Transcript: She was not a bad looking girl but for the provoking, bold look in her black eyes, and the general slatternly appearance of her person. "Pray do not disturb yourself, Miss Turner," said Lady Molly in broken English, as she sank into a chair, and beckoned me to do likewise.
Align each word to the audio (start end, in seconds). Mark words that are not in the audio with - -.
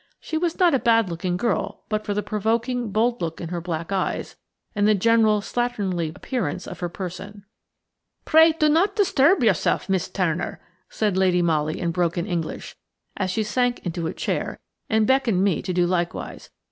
She 0.19 0.35
was 0.35 0.57
not 0.57 0.73
a 0.73 0.79
bad 0.79 1.11
looking 1.11 1.37
girl 1.37 1.83
but 1.87 2.03
for 2.07 2.15
the 2.15 2.23
provoking, 2.23 2.89
bold 2.89 3.21
look 3.21 3.39
in 3.39 3.49
her 3.49 3.61
black 3.61 3.91
eyes, 3.91 4.35
and 4.73 4.87
the 4.87 4.95
general 4.95 5.41
slatternly 5.41 6.09
appearance 6.15 6.65
of 6.65 6.79
her 6.79 6.89
person. 6.89 7.45
"Pray 8.25 8.53
do 8.53 8.67
not 8.67 8.95
disturb 8.95 9.43
yourself, 9.43 9.87
Miss 9.87 10.09
Turner," 10.09 10.59
said 10.89 11.17
Lady 11.17 11.43
Molly 11.43 11.79
in 11.79 11.91
broken 11.91 12.25
English, 12.25 12.75
as 13.15 13.29
she 13.29 13.43
sank 13.43 13.77
into 13.85 14.07
a 14.07 14.13
chair, 14.15 14.59
and 14.89 15.05
beckoned 15.05 15.43
me 15.43 15.61
to 15.61 15.71
do 15.71 15.85
likewise. 15.85 16.49